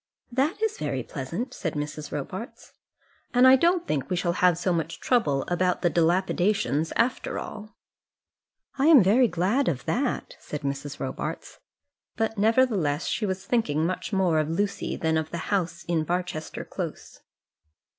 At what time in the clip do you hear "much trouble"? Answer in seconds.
4.73-5.43